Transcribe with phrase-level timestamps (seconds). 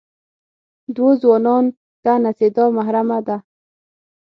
[0.95, 1.65] دوو ځوانان
[2.03, 3.37] ته نڅېدا محرمه ده.